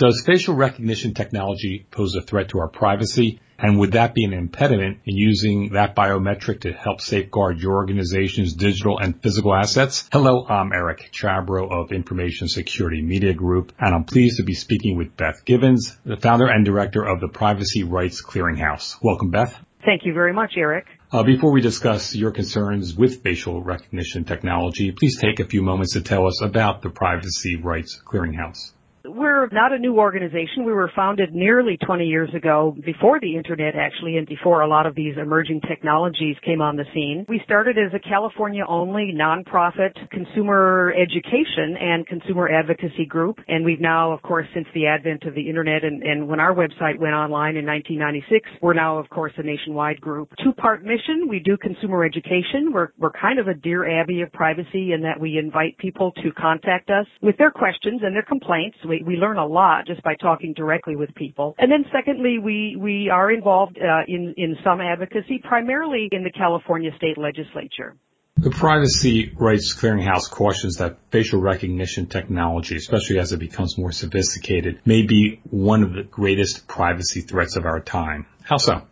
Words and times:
Does 0.00 0.22
facial 0.24 0.54
recognition 0.54 1.12
technology 1.12 1.86
pose 1.90 2.14
a 2.14 2.22
threat 2.22 2.48
to 2.48 2.60
our 2.60 2.68
privacy? 2.68 3.38
And 3.58 3.78
would 3.78 3.92
that 3.92 4.14
be 4.14 4.24
an 4.24 4.32
impediment 4.32 5.00
in 5.04 5.14
using 5.14 5.74
that 5.74 5.94
biometric 5.94 6.60
to 6.60 6.72
help 6.72 7.02
safeguard 7.02 7.60
your 7.60 7.74
organization's 7.74 8.54
digital 8.54 8.98
and 8.98 9.20
physical 9.20 9.54
assets? 9.54 10.08
Hello, 10.10 10.46
I'm 10.48 10.72
Eric 10.72 11.10
Chabrow 11.12 11.70
of 11.70 11.92
Information 11.92 12.48
Security 12.48 13.02
Media 13.02 13.34
Group, 13.34 13.74
and 13.78 13.94
I'm 13.94 14.04
pleased 14.04 14.38
to 14.38 14.42
be 14.42 14.54
speaking 14.54 14.96
with 14.96 15.18
Beth 15.18 15.44
Givens, 15.44 15.98
the 16.06 16.16
founder 16.16 16.46
and 16.46 16.64
director 16.64 17.04
of 17.04 17.20
the 17.20 17.28
Privacy 17.28 17.84
Rights 17.84 18.22
Clearinghouse. 18.22 18.96
Welcome, 19.02 19.28
Beth. 19.28 19.54
Thank 19.84 20.06
you 20.06 20.14
very 20.14 20.32
much, 20.32 20.54
Eric. 20.56 20.86
Uh, 21.12 21.24
before 21.24 21.52
we 21.52 21.60
discuss 21.60 22.14
your 22.14 22.30
concerns 22.30 22.94
with 22.94 23.22
facial 23.22 23.62
recognition 23.62 24.24
technology, 24.24 24.92
please 24.92 25.18
take 25.20 25.40
a 25.40 25.44
few 25.44 25.60
moments 25.60 25.92
to 25.92 26.00
tell 26.00 26.26
us 26.26 26.40
about 26.40 26.80
the 26.80 26.88
Privacy 26.88 27.56
Rights 27.56 28.00
Clearinghouse. 28.02 28.72
We're 29.04 29.48
not 29.48 29.72
a 29.72 29.78
new 29.78 29.98
organization. 29.98 30.64
We 30.64 30.72
were 30.72 30.90
founded 30.94 31.34
nearly 31.34 31.78
20 31.78 32.04
years 32.04 32.30
ago, 32.34 32.76
before 32.84 33.18
the 33.18 33.34
internet 33.36 33.74
actually, 33.74 34.18
and 34.18 34.26
before 34.26 34.60
a 34.60 34.68
lot 34.68 34.86
of 34.86 34.94
these 34.94 35.14
emerging 35.16 35.62
technologies 35.66 36.36
came 36.44 36.60
on 36.60 36.76
the 36.76 36.84
scene. 36.92 37.24
We 37.28 37.40
started 37.44 37.78
as 37.78 37.92
a 37.94 37.98
California 37.98 38.62
only 38.68 39.12
nonprofit 39.14 39.94
consumer 40.10 40.92
education 40.92 41.76
and 41.80 42.06
consumer 42.06 42.48
advocacy 42.48 43.06
group. 43.06 43.38
And 43.48 43.64
we've 43.64 43.80
now, 43.80 44.12
of 44.12 44.20
course, 44.22 44.46
since 44.52 44.66
the 44.74 44.86
advent 44.86 45.24
of 45.24 45.34
the 45.34 45.48
internet 45.48 45.82
and, 45.82 46.02
and 46.02 46.28
when 46.28 46.40
our 46.40 46.54
website 46.54 46.98
went 46.98 47.14
online 47.14 47.56
in 47.56 47.64
1996, 47.64 48.50
we're 48.60 48.74
now, 48.74 48.98
of 48.98 49.08
course, 49.08 49.32
a 49.38 49.42
nationwide 49.42 50.00
group. 50.00 50.28
Two 50.44 50.52
part 50.52 50.82
mission. 50.82 51.26
We 51.28 51.38
do 51.38 51.56
consumer 51.56 52.04
education. 52.04 52.70
We're, 52.72 52.88
we're 52.98 53.12
kind 53.12 53.38
of 53.38 53.48
a 53.48 53.54
Dear 53.54 54.00
Abby 54.00 54.20
of 54.20 54.32
privacy 54.32 54.92
in 54.92 55.02
that 55.02 55.18
we 55.18 55.38
invite 55.38 55.78
people 55.78 56.12
to 56.22 56.32
contact 56.32 56.90
us 56.90 57.06
with 57.22 57.38
their 57.38 57.50
questions 57.50 58.02
and 58.04 58.14
their 58.14 58.22
complaints 58.22 58.76
we, 58.90 59.02
we 59.06 59.14
learn 59.16 59.38
a 59.38 59.46
lot 59.46 59.86
just 59.86 60.02
by 60.02 60.14
talking 60.16 60.52
directly 60.52 60.96
with 60.96 61.14
people. 61.14 61.54
And 61.58 61.70
then 61.70 61.84
secondly, 61.92 62.38
we, 62.42 62.76
we 62.78 63.08
are 63.08 63.30
involved 63.30 63.78
uh, 63.78 64.02
in, 64.06 64.34
in 64.36 64.56
some 64.64 64.80
advocacy, 64.80 65.40
primarily 65.42 66.08
in 66.10 66.24
the 66.24 66.30
California 66.30 66.90
state 66.96 67.16
legislature. 67.16 67.96
The 68.36 68.50
Privacy 68.50 69.32
Rights 69.36 69.74
Clearinghouse 69.74 70.30
cautions 70.30 70.76
that 70.76 70.98
facial 71.10 71.40
recognition 71.40 72.06
technology, 72.06 72.76
especially 72.76 73.18
as 73.18 73.32
it 73.32 73.38
becomes 73.38 73.76
more 73.76 73.92
sophisticated, 73.92 74.80
may 74.86 75.02
be 75.02 75.40
one 75.50 75.82
of 75.82 75.92
the 75.92 76.04
greatest 76.04 76.66
privacy 76.66 77.20
threats 77.20 77.56
of 77.56 77.66
our 77.66 77.80
time. 77.80 78.26
How 78.42 78.56
so? 78.56 78.82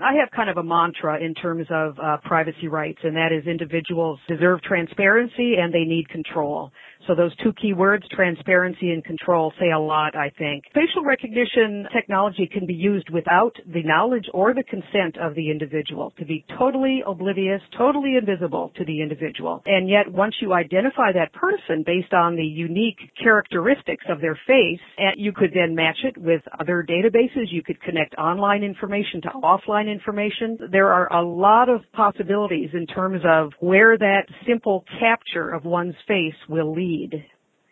I 0.00 0.14
have 0.20 0.30
kind 0.30 0.48
of 0.48 0.56
a 0.58 0.62
mantra 0.62 1.18
in 1.20 1.34
terms 1.34 1.66
of 1.70 1.98
uh, 1.98 2.18
privacy 2.24 2.68
rights, 2.68 3.00
and 3.02 3.16
that 3.16 3.32
is 3.32 3.46
individuals 3.48 4.20
deserve 4.28 4.62
transparency 4.62 5.56
and 5.58 5.74
they 5.74 5.84
need 5.84 6.08
control. 6.08 6.70
So 7.06 7.14
those 7.14 7.34
two 7.36 7.52
key 7.54 7.72
words, 7.72 8.04
transparency 8.12 8.90
and 8.90 9.02
control, 9.02 9.52
say 9.58 9.70
a 9.70 9.78
lot, 9.78 10.14
I 10.14 10.30
think. 10.36 10.64
Facial 10.74 11.04
recognition 11.04 11.86
technology 11.92 12.48
can 12.52 12.66
be 12.66 12.74
used 12.74 13.08
without 13.10 13.56
the 13.66 13.82
knowledge 13.82 14.26
or 14.34 14.52
the 14.52 14.62
consent 14.62 15.16
of 15.18 15.34
the 15.34 15.50
individual 15.50 16.12
to 16.18 16.24
be 16.24 16.44
totally 16.58 17.02
oblivious, 17.06 17.62
totally 17.76 18.16
invisible 18.16 18.72
to 18.76 18.84
the 18.84 19.00
individual. 19.00 19.62
And 19.64 19.88
yet 19.88 20.12
once 20.12 20.34
you 20.40 20.52
identify 20.52 21.12
that 21.12 21.32
person 21.32 21.82
based 21.84 22.12
on 22.12 22.36
the 22.36 22.44
unique 22.44 22.98
characteristics 23.20 24.04
of 24.08 24.20
their 24.20 24.38
face, 24.46 24.80
you 25.16 25.32
could 25.32 25.52
then 25.54 25.74
match 25.74 25.98
it 26.04 26.18
with 26.18 26.42
other 26.60 26.84
databases. 26.86 27.50
You 27.50 27.62
could 27.62 27.80
connect 27.80 28.14
online 28.16 28.62
information 28.62 29.22
to 29.22 29.30
offline 29.30 29.87
information. 29.88 30.58
There 30.70 30.92
are 30.92 31.12
a 31.12 31.24
lot 31.24 31.68
of 31.68 31.80
possibilities 31.92 32.70
in 32.72 32.86
terms 32.86 33.22
of 33.24 33.52
where 33.60 33.96
that 33.96 34.24
simple 34.46 34.84
capture 35.00 35.50
of 35.50 35.64
one's 35.64 35.94
face 36.06 36.34
will 36.48 36.74
lead. 36.74 37.24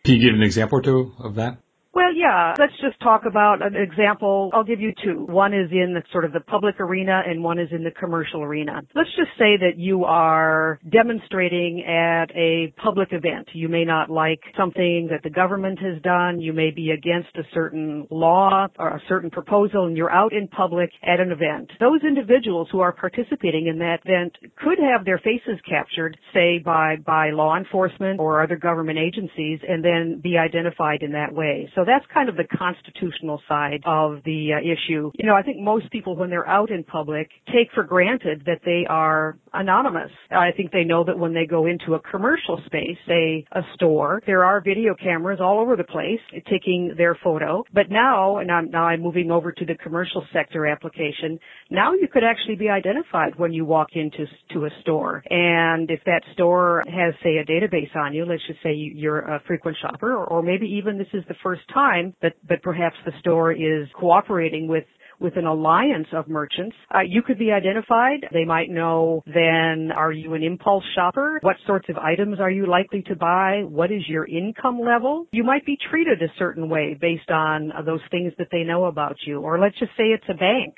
Can 0.03 0.15
you 0.15 0.29
give 0.29 0.35
an 0.35 0.43
example 0.43 0.79
or 0.79 0.81
two 0.81 1.13
of 1.19 1.35
that? 1.35 1.57
Well, 1.93 2.13
yeah. 2.13 2.53
Let's 2.59 2.73
just 2.81 2.99
talk 3.01 3.23
about 3.25 3.65
an 3.65 3.75
example. 3.75 4.51
I'll 4.53 4.63
give 4.63 4.79
you 4.79 4.93
two. 5.03 5.25
One 5.25 5.53
is 5.53 5.71
in 5.71 5.93
the, 5.93 6.03
sort 6.11 6.25
of 6.25 6.33
the 6.33 6.39
public 6.41 6.79
arena 6.79 7.23
and 7.25 7.43
one 7.43 7.59
is 7.59 7.69
in 7.71 7.83
the 7.83 7.91
commercial 7.91 8.43
arena. 8.43 8.81
Let's 8.93 9.09
just 9.15 9.31
say 9.37 9.57
that 9.57 9.77
you 9.77 10.03
are 10.03 10.79
demonstrating 10.89 11.83
at 11.83 12.29
a 12.35 12.73
public 12.81 13.09
event. 13.11 13.49
You 13.53 13.67
may 13.69 13.83
not 13.83 14.09
like 14.09 14.41
something 14.57 15.07
that 15.11 15.23
the 15.23 15.29
government 15.29 15.79
has 15.79 16.01
done. 16.01 16.39
You 16.39 16.53
may 16.53 16.71
be 16.71 16.91
against 16.91 17.35
a 17.35 17.43
certain 17.53 18.07
law 18.11 18.67
or 18.77 18.89
a 18.89 19.01
certain 19.07 19.31
proposal 19.31 19.87
and 19.87 19.97
you're 19.97 20.11
out 20.11 20.33
in 20.33 20.47
public 20.47 20.91
at 21.03 21.19
an 21.19 21.31
event. 21.31 21.71
Those 21.79 22.01
individuals 22.07 22.67
who 22.71 22.79
are 22.79 22.91
participating 22.91 23.67
in 23.67 23.79
that 23.79 24.01
event 24.05 24.37
could 24.63 24.77
have 24.79 25.05
their 25.05 25.17
faces 25.17 25.59
captured, 25.67 26.17
say 26.33 26.59
by, 26.59 26.97
by 26.97 27.31
law 27.31 27.57
enforcement 27.57 28.19
or 28.19 28.43
other 28.43 28.55
government 28.55 28.99
agencies 28.99 29.59
and 29.67 29.83
then 29.83 30.19
be 30.21 30.37
identified 30.37 31.01
in 31.01 31.13
that 31.13 31.33
way. 31.33 31.69
So 31.77 31.85
that's 31.85 32.05
kind 32.11 32.27
of 32.27 32.35
the 32.35 32.43
constitutional 32.57 33.39
side 33.47 33.83
of 33.85 34.23
the 34.25 34.53
uh, 34.53 34.59
issue. 34.59 35.11
You 35.13 35.27
know, 35.27 35.35
I 35.35 35.43
think 35.43 35.59
most 35.59 35.91
people 35.91 36.15
when 36.15 36.31
they're 36.31 36.47
out 36.47 36.71
in 36.71 36.83
public 36.83 37.29
take 37.53 37.69
for 37.75 37.83
granted 37.83 38.41
that 38.47 38.61
they 38.65 38.87
are 38.89 39.37
anonymous. 39.53 40.09
I 40.31 40.49
think 40.57 40.71
they 40.71 40.83
know 40.83 41.03
that 41.03 41.19
when 41.19 41.35
they 41.35 41.45
go 41.45 41.67
into 41.67 41.93
a 41.93 41.99
commercial 41.99 42.59
space, 42.65 42.97
say 43.07 43.45
a 43.51 43.61
store, 43.75 44.23
there 44.25 44.43
are 44.43 44.59
video 44.59 44.95
cameras 44.95 45.39
all 45.39 45.59
over 45.59 45.75
the 45.75 45.83
place 45.83 46.19
taking 46.49 46.95
their 46.97 47.15
photo. 47.23 47.63
But 47.71 47.91
now, 47.91 48.37
and 48.37 48.51
I'm, 48.51 48.71
now 48.71 48.85
I'm 48.85 49.01
moving 49.01 49.29
over 49.29 49.51
to 49.51 49.65
the 49.65 49.75
commercial 49.75 50.25
sector 50.33 50.65
application, 50.65 51.39
now 51.69 51.93
you 51.93 52.07
could 52.11 52.23
actually 52.23 52.55
be 52.55 52.69
identified 52.69 53.37
when 53.37 53.53
you 53.53 53.65
walk 53.65 53.89
into 53.93 54.25
to 54.53 54.65
a 54.65 54.69
store. 54.81 55.23
And 55.29 55.91
if 55.91 55.99
that 56.05 56.21
store 56.33 56.83
has, 56.87 57.13
say, 57.21 57.37
a 57.37 57.45
database 57.45 57.95
on 57.95 58.15
you, 58.15 58.25
let's 58.25 58.41
just 58.47 58.63
say 58.63 58.73
you're 58.73 59.19
a 59.19 59.43
frequent 59.45 59.77
shopper, 59.79 60.15
or, 60.15 60.25
or 60.25 60.41
maybe 60.41 60.65
even 60.65 60.97
this 60.97 61.07
is 61.13 61.23
the 61.27 61.35
first 61.43 61.61
time, 61.73 62.13
but, 62.21 62.33
but 62.47 62.61
perhaps 62.61 62.95
the 63.05 63.11
store 63.19 63.51
is 63.51 63.87
cooperating 63.99 64.67
with 64.67 64.85
with 65.19 65.35
an 65.35 65.45
alliance 65.45 66.07
of 66.13 66.27
merchants, 66.27 66.75
uh, 66.93 66.99
you 66.99 67.21
could 67.21 67.39
be 67.39 67.51
identified. 67.51 68.25
They 68.31 68.45
might 68.45 68.69
know 68.69 69.23
then, 69.25 69.91
are 69.91 70.11
you 70.11 70.33
an 70.35 70.43
impulse 70.43 70.83
shopper? 70.95 71.39
What 71.41 71.55
sorts 71.65 71.89
of 71.89 71.97
items 71.97 72.39
are 72.39 72.51
you 72.51 72.67
likely 72.67 73.01
to 73.03 73.15
buy? 73.15 73.63
What 73.67 73.91
is 73.91 74.07
your 74.07 74.27
income 74.27 74.79
level? 74.79 75.25
You 75.31 75.43
might 75.43 75.65
be 75.65 75.77
treated 75.89 76.21
a 76.21 76.31
certain 76.37 76.69
way 76.69 76.95
based 76.99 77.31
on 77.31 77.71
uh, 77.71 77.81
those 77.81 78.01
things 78.11 78.33
that 78.37 78.47
they 78.51 78.63
know 78.63 78.85
about 78.85 79.15
you. 79.25 79.41
Or 79.41 79.59
let's 79.59 79.77
just 79.79 79.91
say 79.97 80.05
it's 80.05 80.23
a 80.29 80.35
bank 80.35 80.75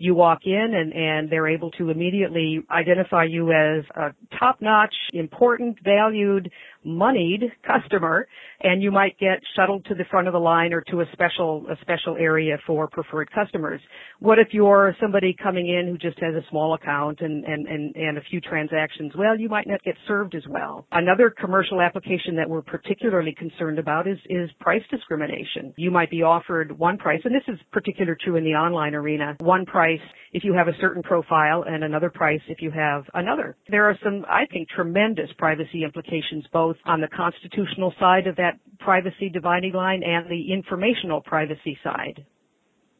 you 0.00 0.14
walk 0.14 0.40
in 0.46 0.74
and, 0.74 0.92
and 0.94 1.30
they're 1.30 1.46
able 1.46 1.70
to 1.72 1.90
immediately 1.90 2.60
identify 2.70 3.24
you 3.24 3.52
as 3.52 3.84
a 3.94 4.14
top-notch, 4.38 4.94
important, 5.12 5.76
valued, 5.84 6.50
moneyed 6.84 7.52
customer 7.62 8.26
and 8.62 8.82
you 8.82 8.90
might 8.90 9.18
get 9.18 9.40
shuttled 9.56 9.84
to 9.86 9.94
the 9.94 10.04
front 10.10 10.26
of 10.26 10.32
the 10.32 10.38
line 10.38 10.72
or 10.72 10.82
to 10.82 11.00
a 11.00 11.04
special 11.12 11.66
a 11.70 11.76
special 11.80 12.16
area 12.16 12.56
for 12.66 12.88
preferred 12.88 13.30
customers. 13.32 13.80
What 14.18 14.38
if 14.38 14.48
you're 14.52 14.94
somebody 15.00 15.34
coming 15.42 15.68
in 15.68 15.86
who 15.88 15.96
just 15.96 16.18
has 16.20 16.34
a 16.34 16.46
small 16.50 16.74
account 16.74 17.20
and 17.20 17.44
and 17.44 17.66
and, 17.66 17.96
and 17.96 18.18
a 18.18 18.20
few 18.22 18.40
transactions? 18.40 19.12
Well, 19.16 19.38
you 19.38 19.48
might 19.48 19.66
not 19.66 19.82
get 19.82 19.94
served 20.06 20.34
as 20.34 20.42
well. 20.48 20.86
Another 20.92 21.30
commercial 21.30 21.80
application 21.80 22.36
that 22.36 22.48
we're 22.48 22.62
particularly 22.62 23.34
concerned 23.36 23.78
about 23.78 24.06
is 24.06 24.18
is 24.28 24.50
price 24.60 24.82
discrimination. 24.90 25.74
You 25.76 25.90
might 25.90 26.10
be 26.10 26.22
offered 26.22 26.78
one 26.78 26.98
price, 26.98 27.20
and 27.24 27.34
this 27.34 27.44
is 27.48 27.58
particular 27.72 28.16
true 28.22 28.36
in 28.36 28.44
the 28.44 28.54
online 28.54 28.94
arena. 28.94 29.36
One 29.40 29.64
price 29.66 29.89
if 30.32 30.44
you 30.44 30.52
have 30.52 30.68
a 30.68 30.76
certain 30.80 31.02
profile 31.02 31.64
and 31.66 31.82
another 31.82 32.10
price 32.10 32.40
if 32.48 32.60
you 32.60 32.70
have 32.70 33.04
another. 33.14 33.56
There 33.68 33.88
are 33.88 33.98
some, 34.04 34.24
I 34.28 34.46
think, 34.52 34.68
tremendous 34.68 35.30
privacy 35.38 35.82
implications 35.84 36.44
both 36.52 36.76
on 36.84 37.00
the 37.00 37.08
constitutional 37.08 37.94
side 37.98 38.26
of 38.26 38.36
that 38.36 38.50
that 38.50 38.78
privacy 38.78 39.28
dividing 39.28 39.72
line 39.72 40.02
and 40.02 40.30
the 40.30 40.52
informational 40.52 41.20
privacy 41.20 41.78
side. 41.82 42.24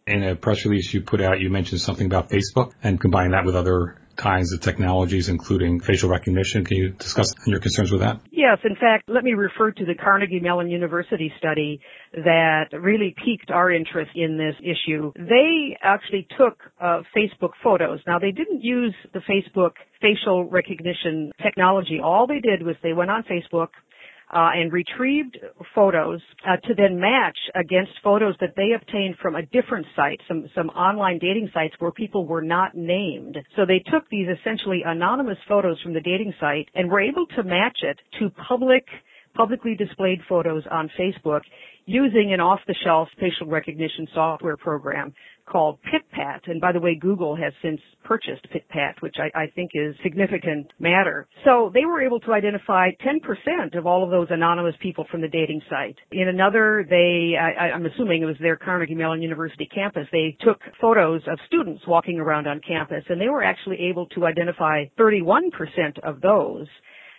In 0.07 0.23
a 0.23 0.35
press 0.35 0.65
release 0.65 0.93
you 0.93 1.03
put 1.03 1.21
out, 1.21 1.41
you 1.41 1.51
mentioned 1.51 1.81
something 1.81 2.07
about 2.07 2.31
Facebook 2.31 2.73
and 2.83 3.01
combine 3.01 3.31
that 3.33 3.45
with 3.45 3.55
other 3.55 3.97
kinds 4.17 4.53
of 4.53 4.61
technologies, 4.61 5.29
including 5.29 5.81
facial 5.81 6.11
recognition. 6.11 6.65
Can 6.65 6.77
you 6.77 6.91
discuss 6.91 7.33
your 7.47 7.59
concerns 7.59 7.91
with 7.91 8.03
that? 8.03 8.21
Yes. 8.31 8.59
In 8.65 8.77
fact, 8.77 9.05
let 9.09 9.25
me 9.25 9.33
refer 9.33 9.71
to 9.71 9.85
the 9.85 9.95
Carnegie 9.95 10.41
Mellon 10.41 10.69
University 10.69 11.33
study 11.39 11.81
that 12.13 12.67
really 12.73 13.15
piqued 13.25 13.51
our 13.51 13.71
interest 13.73 14.11
in 14.15 14.37
this 14.37 14.55
issue. 14.61 15.13
They 15.17 15.77
actually 15.83 16.27
took 16.39 16.59
uh, 16.81 17.03
Facebook 17.17 17.53
photos. 17.63 18.01
Now, 18.07 18.19
they 18.19 18.33
didn't 18.33 18.63
use 18.63 18.95
the 19.15 19.21
Facebook 19.21 19.73
facial 20.03 20.45
recognition 20.45 21.33
technology. 21.43 22.01
All 22.03 22.27
they 22.27 22.41
did 22.41 22.63
was 22.63 22.77
they 22.83 22.93
went 22.93 23.11
on 23.11 23.23
Facebook, 23.23 23.69
and 24.33 24.73
retrieved 24.73 25.39
photos 25.75 26.21
uh, 26.47 26.57
to 26.67 26.75
then 26.75 27.01
match 27.01 27.39
against 27.55 27.93
photos 28.03 28.35
that 28.41 28.55
they 28.57 28.73
obtained 28.75 29.17
from 29.21 29.35
a 29.37 29.43
different 29.47 29.87
site, 29.97 30.21
some 30.29 30.49
some 30.55 30.69
online 30.71 31.19
dating 31.19 31.51
sites 31.53 31.75
where 31.79 31.91
people 31.91 32.27
were 32.27 32.43
not 32.43 32.75
named. 32.75 33.37
So 33.57 33.67
they 33.67 33.83
took 33.91 34.09
these 34.09 34.29
essentially 34.29 34.83
anonymous 34.85 35.39
photos 35.49 35.81
from 35.83 35.95
the 35.95 36.01
dating 36.01 36.35
site 36.41 36.69
and 36.75 36.91
were 36.91 37.01
able 37.01 37.27
to 37.37 37.43
match 37.43 37.79
it 37.83 37.99
to 38.19 38.31
public 38.49 38.87
publicly 39.35 39.75
displayed 39.75 40.21
photos 40.29 40.65
on 40.71 40.91
Facebook 40.99 41.43
using 41.87 42.33
an 42.33 42.41
off-the-shelf 42.41 43.09
facial 43.19 43.47
recognition 43.47 44.07
software 44.15 44.57
program 44.57 45.13
called 45.51 45.79
PittPatt. 45.83 46.41
And 46.47 46.61
by 46.61 46.73
the 46.73 46.81
way, 46.81 46.95
Google 46.95 47.37
has 47.37 47.53
since 47.63 47.81
purchased 48.05 48.47
PittPatt, 48.55 49.01
which 49.01 49.17
I, 49.19 49.43
I, 49.43 49.47
think 49.55 49.73
is 49.75 49.95
significant 50.03 50.73
matter. 50.79 51.27
So 51.45 51.71
they 51.75 51.85
were 51.85 52.01
able 52.03 52.21
to 52.21 52.33
identify 52.33 52.91
10% 53.05 53.77
of 53.77 53.87
all 53.87 54.05
of 54.05 54.11
those 54.11 54.29
anonymous 54.31 54.75
people 54.81 55.07
from 55.11 55.21
the 55.21 55.29
dating 55.29 55.61
site. 55.69 55.97
In 56.13 56.29
another, 56.29 56.87
they, 56.89 57.35
I, 57.39 57.71
I'm 57.71 57.85
assuming 57.87 58.23
it 58.23 58.27
was 58.27 58.37
their 58.41 58.57
Carnegie 58.57 58.95
Mellon 58.95 59.23
University 59.23 59.69
campus, 59.73 60.07
they 60.13 60.37
took 60.41 60.61
photos 60.81 61.23
of 61.27 61.39
students 61.47 61.83
walking 61.87 62.19
around 62.19 62.47
on 62.47 62.61
campus 62.67 63.05
and 63.09 63.21
they 63.21 63.29
were 63.29 63.43
actually 63.43 63.81
able 63.89 64.07
to 64.07 64.27
identify 64.27 64.85
31% 64.99 65.51
of 66.03 66.21
those 66.21 66.67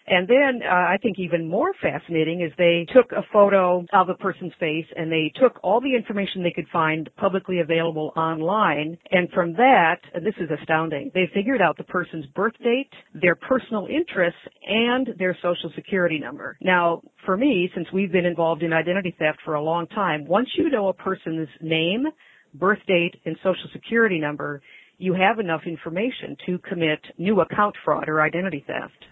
and 0.07 0.27
then 0.27 0.61
uh, 0.63 0.73
I 0.73 0.97
think 1.01 1.19
even 1.19 1.47
more 1.47 1.71
fascinating 1.81 2.41
is 2.41 2.51
they 2.57 2.85
took 2.93 3.11
a 3.11 3.23
photo 3.31 3.85
of 3.93 4.09
a 4.09 4.15
person's 4.15 4.53
face 4.59 4.85
and 4.95 5.11
they 5.11 5.31
took 5.35 5.59
all 5.63 5.79
the 5.79 5.95
information 5.95 6.43
they 6.43 6.51
could 6.51 6.67
find 6.71 7.09
publicly 7.17 7.59
available 7.59 8.11
online. 8.15 8.97
And 9.11 9.29
from 9.31 9.53
that, 9.53 9.97
and 10.13 10.25
this 10.25 10.33
is 10.39 10.49
astounding, 10.59 11.11
they 11.13 11.29
figured 11.33 11.61
out 11.61 11.77
the 11.77 11.83
person's 11.83 12.25
birth 12.27 12.57
date, 12.63 12.91
their 13.13 13.35
personal 13.35 13.87
interests, 13.87 14.39
and 14.67 15.09
their 15.17 15.37
social 15.41 15.71
security 15.75 16.19
number. 16.19 16.57
Now, 16.61 17.01
for 17.25 17.37
me, 17.37 17.69
since 17.75 17.87
we've 17.93 18.11
been 18.11 18.25
involved 18.25 18.63
in 18.63 18.73
identity 18.73 19.15
theft 19.17 19.39
for 19.45 19.53
a 19.53 19.63
long 19.63 19.87
time, 19.87 20.25
once 20.25 20.49
you 20.55 20.69
know 20.69 20.87
a 20.87 20.93
person's 20.93 21.49
name, 21.61 22.05
birth 22.53 22.79
date, 22.87 23.15
and 23.25 23.35
social 23.37 23.69
security 23.71 24.19
number, 24.19 24.61
you 24.97 25.13
have 25.13 25.39
enough 25.39 25.61
information 25.65 26.37
to 26.45 26.59
commit 26.59 26.99
new 27.17 27.41
account 27.41 27.75
fraud 27.83 28.07
or 28.07 28.21
identity 28.21 28.63
theft. 28.65 29.05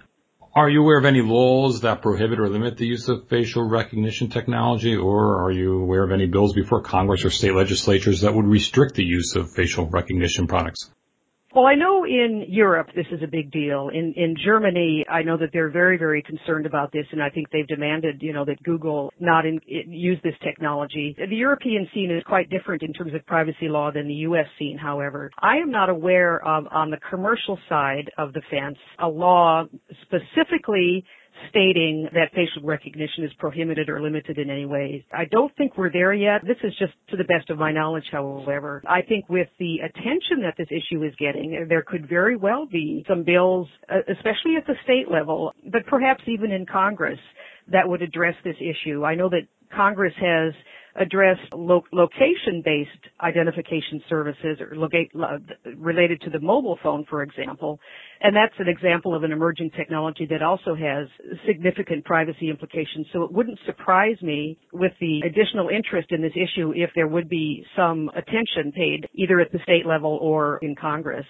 Are 0.56 0.68
you 0.68 0.82
aware 0.82 0.98
of 0.98 1.06
any 1.06 1.22
laws 1.22 1.82
that 1.82 2.02
prohibit 2.02 2.40
or 2.40 2.50
limit 2.50 2.78
the 2.78 2.88
use 2.88 3.08
of 3.08 3.28
facial 3.28 3.64
recognition 3.64 4.30
technology, 4.30 4.96
or 4.96 5.44
are 5.44 5.52
you 5.52 5.80
aware 5.80 6.04
of 6.04 6.12
any 6.12 6.26
bills 6.26 6.54
before 6.54 6.82
Congress 6.82 7.24
or 7.24 7.30
state 7.30 7.54
legislatures 7.54 8.22
that 8.22 8.34
would 8.34 8.48
restrict 8.48 8.96
the 8.96 9.04
use 9.04 9.36
of 9.36 9.52
facial 9.52 9.88
recognition 9.88 10.48
products? 10.48 10.90
Well, 11.56 11.66
I 11.66 11.74
know 11.74 12.06
in 12.06 12.46
Europe 12.48 12.90
this 12.96 13.08
is 13.12 13.24
a 13.24 13.28
big 13.28 13.52
deal. 13.52 13.90
In 13.90 14.14
in 14.16 14.36
Germany, 14.46 15.04
I 15.10 15.24
know 15.24 15.36
that 15.38 15.50
they're 15.52 15.72
very 15.72 15.98
very 15.98 16.22
concerned 16.22 16.68
about 16.68 16.92
this, 16.92 17.08
and 17.12 17.24
I 17.24 17.30
think 17.32 17.50
they've 17.50 17.68
demanded, 17.68 18.22
you 18.22 18.34
know, 18.34 18.46
that 18.46 18.62
Google 18.62 19.12
not 19.20 19.48
in, 19.48 19.60
use 19.66 20.20
this 20.24 20.36
technology. 20.44 21.16
The 21.18 21.36
European 21.36 21.90
scene 21.92 22.12
is 22.12 22.22
quite 22.24 22.52
different 22.52 22.84
in 22.84 22.94
terms 22.94 23.16
of 23.16 23.26
privacy 23.26 23.68
law 23.68 23.90
than 23.92 24.08
the 24.08 24.14
U.S. 24.30 24.46
scene. 24.60 24.78
However, 24.78 25.32
I 25.40 25.58
am 25.58 25.72
not 25.72 25.90
aware 25.90 26.46
of 26.46 26.66
on 26.72 26.92
the 26.92 27.00
commercial 27.10 27.58
side 27.68 28.12
of 28.20 28.34
the 28.34 28.42
fence 28.52 28.78
a 29.00 29.08
law 29.08 29.64
specifically 30.04 31.04
stating 31.50 32.08
that 32.14 32.32
facial 32.34 32.68
recognition 32.68 33.24
is 33.24 33.32
prohibited 33.40 33.90
or 33.90 34.02
limited 34.02 34.38
in 34.38 34.50
any 34.50 34.66
way. 34.66 35.06
I 35.14 35.26
don't 35.26 35.56
think 35.56 35.78
we're 35.78 35.92
there 35.92 36.14
yet. 36.14 36.42
This 36.46 36.58
is 36.64 36.74
just 36.78 36.94
to 37.10 37.18
the 37.18 37.24
best 37.24 37.50
of 37.50 37.58
my 37.58 37.72
knowledge, 37.72 38.06
however. 38.12 38.84
I 38.88 39.02
think 39.02 39.30
with 39.30 39.48
the 39.60 39.78
attention 39.80 40.42
that 40.44 40.56
this 40.58 40.68
issue 40.70 41.04
is 41.04 41.14
getting, 41.18 41.66
there 41.70 41.84
could 41.84 42.08
very 42.08 42.36
well 42.36 42.66
be 42.66 43.06
some 43.08 43.24
bills, 43.24 43.68
uh, 43.90 44.00
especially 44.10 44.56
at 44.58 44.68
the 44.68 44.76
state 44.84 45.10
level, 45.12 45.54
but 45.72 45.86
perhaps 45.88 46.24
even 46.28 46.52
in 46.52 46.66
Congress, 46.66 47.20
that 47.72 47.88
would 47.88 48.02
address 48.02 48.36
this 48.44 48.58
issue. 48.60 49.06
I 49.06 49.16
know 49.16 49.30
that 49.30 49.48
Congress 49.76 50.14
has 50.20 50.54
address 50.96 51.38
lo- 51.54 51.84
location-based 51.92 52.90
identification 53.22 54.02
services 54.10 54.60
or 54.60 54.74
uh, 54.76 55.38
related 55.78 56.22
to 56.22 56.30
the 56.30 56.40
mobile 56.40 56.78
phone, 56.82 57.06
for 57.10 57.24
example. 57.24 57.80
And 58.22 58.36
that's 58.36 58.54
an 58.60 58.68
example 58.68 59.16
of 59.16 59.24
an 59.24 59.32
emerging 59.32 59.72
technology 59.78 60.26
that 60.30 60.42
also 60.42 60.76
has 60.76 61.08
significant 61.48 62.06
privacy 62.06 62.50
implications. 62.50 63.08
So 63.14 63.24
it 63.24 63.32
wouldn't 63.32 63.60
surprise 63.66 64.18
me 64.22 64.58
with 64.74 64.92
the 65.00 65.22
additional 65.26 65.70
interest 65.70 66.12
in 66.12 66.22
this 66.22 66.34
issue 66.36 66.74
if 66.76 66.90
there 66.96 67.08
would 67.08 67.30
be 67.30 67.66
some 67.76 68.10
attention 68.10 68.72
paid 68.76 69.08
either 69.14 69.40
at 69.40 69.52
the 69.52 69.60
state 69.64 69.86
level 69.86 70.18
or 70.22 70.58
in 70.62 70.76
Congress. 70.76 71.26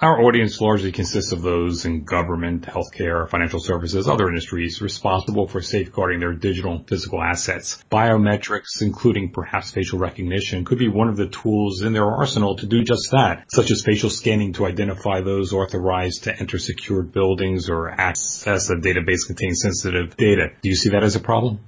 Our 0.00 0.22
audience 0.22 0.60
largely 0.60 0.92
consists 0.92 1.32
of 1.32 1.42
those 1.42 1.84
in 1.84 2.04
government, 2.04 2.62
healthcare, 2.62 3.28
financial 3.28 3.58
services, 3.58 4.06
other 4.06 4.28
industries 4.28 4.80
responsible 4.80 5.48
for 5.48 5.60
safeguarding 5.60 6.20
their 6.20 6.34
digital 6.34 6.76
and 6.76 6.88
physical 6.88 7.20
assets. 7.20 7.82
Biometrics, 7.90 8.80
including 8.80 9.32
perhaps 9.32 9.72
facial 9.72 9.98
recognition, 9.98 10.64
could 10.64 10.78
be 10.78 10.86
one 10.86 11.08
of 11.08 11.16
the 11.16 11.26
tools 11.26 11.82
in 11.82 11.94
their 11.94 12.06
arsenal 12.06 12.54
to 12.58 12.66
do 12.66 12.84
just 12.84 13.10
that, 13.10 13.46
such 13.48 13.72
as 13.72 13.82
facial 13.82 14.08
scanning 14.08 14.52
to 14.52 14.66
identify 14.66 15.20
those 15.20 15.52
authorized 15.52 16.24
to 16.24 16.38
enter 16.38 16.60
secured 16.60 17.10
buildings 17.10 17.68
or 17.68 17.90
access 17.90 18.70
a 18.70 18.76
database 18.76 19.26
containing 19.26 19.56
sensitive 19.56 20.16
data. 20.16 20.50
Do 20.62 20.68
you 20.68 20.76
see 20.76 20.90
that 20.90 21.02
as 21.02 21.16
a 21.16 21.20
problem? 21.20 21.58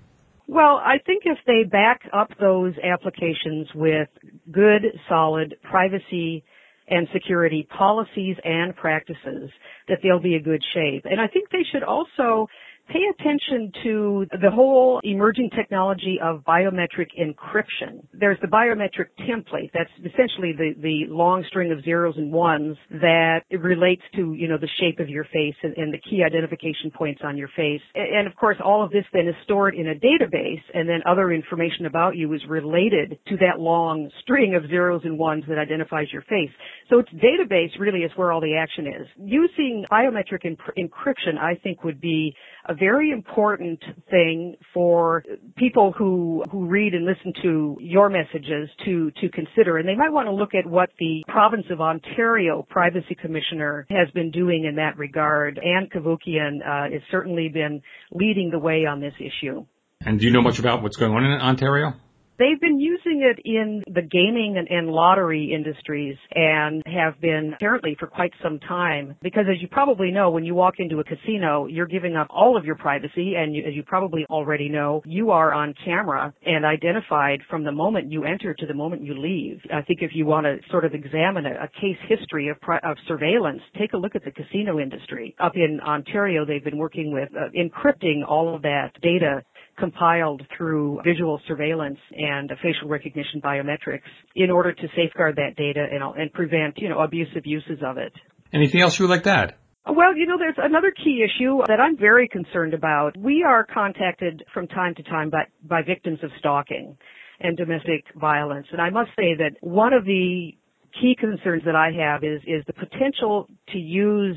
Well, 0.46 0.76
I 0.76 0.98
think 1.04 1.24
if 1.26 1.38
they 1.48 1.64
back 1.64 2.02
up 2.12 2.30
those 2.38 2.74
applications 2.78 3.66
with 3.74 4.08
good, 4.52 4.82
solid 5.08 5.56
privacy 5.64 6.44
and 6.90 7.08
security 7.12 7.66
policies 7.76 8.36
and 8.44 8.74
practices 8.76 9.50
that 9.88 9.98
they'll 10.02 10.20
be 10.20 10.34
in 10.34 10.42
good 10.42 10.62
shape. 10.74 11.04
And 11.04 11.20
I 11.20 11.28
think 11.28 11.50
they 11.50 11.64
should 11.72 11.84
also 11.84 12.48
pay 12.90 13.02
attention 13.14 13.72
to 13.84 14.26
the 14.42 14.50
whole 14.50 15.00
emerging 15.04 15.50
technology 15.54 16.18
of 16.22 16.42
biometric 16.44 17.08
encryption. 17.18 18.06
There's 18.12 18.38
the 18.40 18.48
biometric 18.48 19.08
template. 19.20 19.70
That's 19.72 19.90
essentially 19.98 20.52
the, 20.56 20.74
the 20.80 21.12
long 21.12 21.44
string 21.48 21.72
of 21.72 21.84
zeros 21.84 22.14
and 22.16 22.32
ones 22.32 22.76
that 22.90 23.40
relates 23.50 24.02
to, 24.16 24.34
you 24.34 24.48
know, 24.48 24.58
the 24.58 24.68
shape 24.80 24.98
of 24.98 25.08
your 25.08 25.24
face 25.24 25.54
and, 25.62 25.76
and 25.76 25.94
the 25.94 25.98
key 25.98 26.22
identification 26.26 26.90
points 26.90 27.20
on 27.24 27.36
your 27.36 27.48
face. 27.56 27.80
And 27.94 28.26
of 28.26 28.34
course, 28.36 28.56
all 28.64 28.84
of 28.84 28.90
this 28.90 29.04
then 29.12 29.28
is 29.28 29.34
stored 29.44 29.74
in 29.74 29.88
a 29.88 29.94
database 29.94 30.62
and 30.74 30.88
then 30.88 31.00
other 31.06 31.30
information 31.32 31.86
about 31.86 32.16
you 32.16 32.32
is 32.34 32.42
related 32.48 33.18
to 33.28 33.36
that 33.36 33.60
long 33.60 34.10
string 34.22 34.54
of 34.54 34.68
zeros 34.68 35.02
and 35.04 35.18
ones 35.18 35.44
that 35.48 35.58
identifies 35.58 36.06
your 36.12 36.22
face. 36.22 36.50
So 36.88 36.98
its 36.98 37.10
database 37.10 37.78
really 37.78 38.00
is 38.00 38.10
where 38.16 38.32
all 38.32 38.40
the 38.40 38.56
action 38.56 38.86
is. 38.86 39.06
Using 39.24 39.84
biometric 39.90 40.44
encryption, 40.44 41.38
I 41.40 41.54
think 41.62 41.84
would 41.84 42.00
be 42.00 42.34
a 42.70 42.74
very 42.74 43.10
important 43.10 43.82
thing 44.10 44.54
for 44.72 45.24
people 45.56 45.92
who 45.96 46.44
who 46.52 46.66
read 46.66 46.94
and 46.94 47.04
listen 47.04 47.32
to 47.42 47.76
your 47.80 48.08
messages 48.08 48.70
to 48.84 49.10
to 49.20 49.28
consider. 49.30 49.76
And 49.76 49.88
they 49.88 49.96
might 49.96 50.12
want 50.12 50.28
to 50.28 50.32
look 50.32 50.54
at 50.54 50.70
what 50.70 50.90
the 51.00 51.24
province 51.26 51.66
of 51.70 51.80
Ontario 51.80 52.64
privacy 52.68 53.16
commissioner 53.20 53.86
has 53.90 54.08
been 54.14 54.30
doing 54.30 54.64
in 54.64 54.76
that 54.76 54.96
regard. 54.96 55.58
Ann 55.58 55.88
Cavoukian 55.92 56.60
uh, 56.64 56.92
has 56.92 57.02
certainly 57.10 57.48
been 57.48 57.82
leading 58.12 58.50
the 58.50 58.60
way 58.60 58.86
on 58.86 59.00
this 59.00 59.14
issue. 59.18 59.66
And 60.02 60.20
do 60.20 60.26
you 60.26 60.32
know 60.32 60.40
much 60.40 60.60
about 60.60 60.82
what's 60.82 60.96
going 60.96 61.12
on 61.12 61.24
in 61.24 61.40
Ontario 61.40 61.94
They've 62.40 62.58
been 62.58 62.80
using 62.80 63.20
it 63.20 63.38
in 63.44 63.84
the 63.86 64.00
gaming 64.00 64.56
and, 64.56 64.66
and, 64.70 64.88
lottery 64.88 65.52
industries 65.54 66.16
and 66.34 66.82
have 66.86 67.20
been 67.20 67.52
apparently 67.54 67.94
for 68.00 68.06
quite 68.06 68.32
some 68.42 68.58
time 68.60 69.14
because 69.20 69.44
as 69.46 69.60
you 69.60 69.68
probably 69.68 70.10
know, 70.10 70.30
when 70.30 70.44
you 70.44 70.54
walk 70.54 70.76
into 70.78 71.00
a 71.00 71.04
casino, 71.04 71.66
you're 71.66 71.86
giving 71.86 72.16
up 72.16 72.28
all 72.30 72.56
of 72.56 72.64
your 72.64 72.76
privacy 72.76 73.34
and 73.36 73.54
you, 73.54 73.62
as 73.66 73.74
you 73.74 73.82
probably 73.82 74.24
already 74.30 74.70
know, 74.70 75.02
you 75.04 75.32
are 75.32 75.52
on 75.52 75.74
camera 75.84 76.32
and 76.46 76.64
identified 76.64 77.40
from 77.50 77.62
the 77.62 77.72
moment 77.72 78.10
you 78.10 78.24
enter 78.24 78.54
to 78.54 78.66
the 78.66 78.72
moment 78.72 79.04
you 79.04 79.20
leave. 79.20 79.60
I 79.70 79.82
think 79.82 80.00
if 80.00 80.12
you 80.14 80.24
want 80.24 80.46
to 80.46 80.56
sort 80.70 80.86
of 80.86 80.94
examine 80.94 81.44
a, 81.44 81.64
a 81.64 81.68
case 81.68 81.98
history 82.08 82.48
of, 82.48 82.56
of, 82.82 82.96
surveillance, 83.06 83.60
take 83.78 83.92
a 83.92 83.98
look 83.98 84.14
at 84.14 84.24
the 84.24 84.30
casino 84.30 84.80
industry. 84.80 85.36
Up 85.40 85.56
in 85.56 85.78
Ontario, 85.86 86.46
they've 86.46 86.64
been 86.64 86.78
working 86.78 87.12
with 87.12 87.28
uh, 87.36 87.50
encrypting 87.54 88.26
all 88.26 88.54
of 88.54 88.62
that 88.62 88.92
data 89.02 89.42
compiled 89.80 90.42
through 90.56 91.00
visual 91.04 91.40
surveillance 91.48 91.98
and 92.12 92.50
facial 92.62 92.88
recognition 92.88 93.40
biometrics 93.42 94.02
in 94.36 94.50
order 94.50 94.72
to 94.72 94.88
safeguard 94.94 95.36
that 95.36 95.56
data 95.56 95.84
and, 95.90 96.02
and 96.20 96.32
prevent, 96.32 96.78
you 96.78 96.88
know, 96.88 97.00
abusive 97.00 97.44
uses 97.44 97.78
of 97.84 97.96
it. 97.98 98.12
Anything 98.52 98.80
else 98.82 98.98
you 98.98 99.04
would 99.04 99.10
like 99.10 99.24
to 99.24 99.30
add? 99.30 99.54
Well, 99.86 100.14
you 100.14 100.26
know, 100.26 100.36
there's 100.38 100.58
another 100.58 100.92
key 100.92 101.24
issue 101.24 101.62
that 101.66 101.80
I'm 101.80 101.96
very 101.96 102.28
concerned 102.28 102.74
about. 102.74 103.16
We 103.16 103.42
are 103.42 103.64
contacted 103.64 104.44
from 104.52 104.68
time 104.68 104.94
to 104.96 105.02
time 105.02 105.30
by, 105.30 105.44
by 105.64 105.82
victims 105.82 106.18
of 106.22 106.30
stalking 106.38 106.96
and 107.40 107.56
domestic 107.56 108.04
violence. 108.14 108.66
And 108.70 108.80
I 108.80 108.90
must 108.90 109.10
say 109.16 109.34
that 109.38 109.52
one 109.62 109.94
of 109.94 110.04
the 110.04 110.52
key 111.00 111.16
concerns 111.18 111.62
that 111.64 111.74
I 111.74 111.90
have 111.92 112.22
is, 112.22 112.40
is 112.46 112.62
the 112.66 112.74
potential 112.74 113.48
to 113.72 113.78
use 113.78 114.36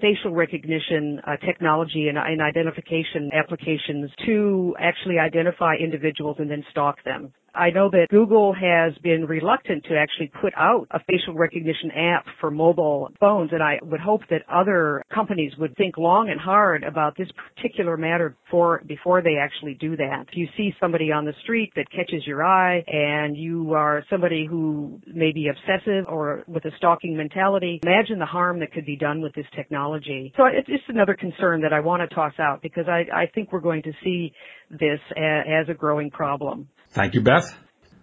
facial 0.00 0.32
recognition 0.32 1.20
uh, 1.26 1.36
technology 1.44 2.08
and, 2.08 2.18
and, 2.18 2.40
identification 2.42 3.30
applications 3.32 4.10
to 4.26 4.74
actually 4.78 5.18
identify 5.18 5.74
individuals 5.76 6.36
and 6.38 6.50
then 6.50 6.64
stalk 6.70 6.96
them. 7.04 7.32
I 7.54 7.70
know 7.70 7.88
that 7.90 8.08
Google 8.10 8.52
has 8.52 8.94
been 9.02 9.26
reluctant 9.26 9.84
to 9.84 9.96
actually 9.96 10.30
put 10.40 10.52
out 10.56 10.86
a 10.90 10.98
facial 11.00 11.34
recognition 11.34 11.90
app 11.92 12.24
for 12.40 12.50
mobile 12.50 13.10
phones, 13.20 13.52
and 13.52 13.62
I 13.62 13.78
would 13.82 14.00
hope 14.00 14.22
that 14.30 14.42
other 14.52 15.02
companies 15.12 15.52
would 15.58 15.76
think 15.76 15.96
long 15.96 16.30
and 16.30 16.40
hard 16.40 16.82
about 16.82 17.16
this 17.16 17.28
particular 17.54 17.96
matter 17.96 18.36
before, 18.44 18.82
before 18.86 19.22
they 19.22 19.36
actually 19.36 19.74
do 19.74 19.96
that. 19.96 20.26
If 20.28 20.36
you 20.36 20.48
see 20.56 20.74
somebody 20.80 21.12
on 21.12 21.24
the 21.24 21.34
street 21.42 21.72
that 21.76 21.90
catches 21.90 22.26
your 22.26 22.44
eye 22.44 22.84
and 22.86 23.36
you 23.36 23.72
are 23.74 24.04
somebody 24.10 24.46
who 24.46 25.00
may 25.06 25.32
be 25.32 25.48
obsessive 25.48 26.06
or 26.08 26.42
with 26.48 26.64
a 26.64 26.70
stalking 26.76 27.16
mentality, 27.16 27.80
imagine 27.84 28.18
the 28.18 28.26
harm 28.26 28.58
that 28.60 28.72
could 28.72 28.86
be 28.86 28.96
done 28.96 29.20
with 29.20 29.34
this 29.34 29.46
technology. 29.54 30.32
So 30.36 30.46
it's 30.46 30.66
just 30.66 30.88
another 30.88 31.14
concern 31.14 31.60
that 31.62 31.72
I 31.72 31.80
want 31.80 32.08
to 32.08 32.14
toss 32.14 32.34
out 32.38 32.62
because 32.62 32.86
I, 32.88 33.04
I 33.14 33.26
think 33.34 33.52
we're 33.52 33.60
going 33.60 33.82
to 33.82 33.92
see 34.02 34.32
this 34.70 35.00
as 35.16 35.68
a 35.68 35.74
growing 35.74 36.10
problem. 36.10 36.68
Thank 36.90 37.14
you, 37.14 37.20
Beth. 37.20 37.56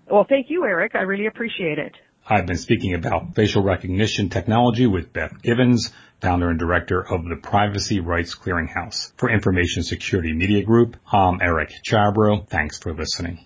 Well, 0.09 0.25
thank 0.27 0.47
you, 0.49 0.65
Eric. 0.65 0.93
I 0.95 1.01
really 1.01 1.27
appreciate 1.27 1.79
it. 1.79 1.93
I've 2.27 2.45
been 2.45 2.57
speaking 2.57 2.93
about 2.93 3.35
facial 3.35 3.63
recognition 3.63 4.29
technology 4.29 4.85
with 4.85 5.11
Beth 5.11 5.41
Givens, 5.41 5.91
founder 6.21 6.49
and 6.49 6.59
director 6.59 7.01
of 7.01 7.25
the 7.27 7.35
Privacy 7.35 7.99
Rights 7.99 8.35
Clearinghouse. 8.35 9.11
For 9.17 9.29
Information 9.29 9.83
Security 9.83 10.33
Media 10.33 10.63
Group, 10.63 10.97
I'm 11.11 11.39
Eric 11.41 11.71
Chabrow. 11.89 12.47
Thanks 12.47 12.77
for 12.77 12.93
listening. 12.93 13.45